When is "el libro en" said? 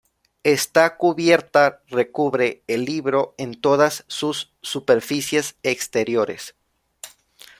2.65-3.53